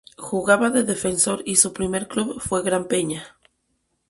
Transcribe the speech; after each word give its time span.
Jugaba 0.17 0.71
de 0.71 0.81
defensor 0.83 1.43
y 1.45 1.57
su 1.57 1.73
primer 1.73 2.07
club 2.07 2.41
fue 2.41 2.63
Gran 2.63 2.87
Peña. 2.87 3.37